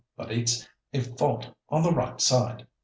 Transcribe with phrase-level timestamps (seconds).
[0.17, 2.65] But it's a fault on the right side.